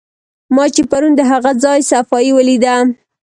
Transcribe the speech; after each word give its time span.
ما 0.55 0.65
چې 0.73 0.81
پرون 0.91 1.13
د 1.15 1.21
هغه 1.31 1.51
ځای 1.63 1.79
صفایي 1.91 2.31
ولیده. 2.33 2.75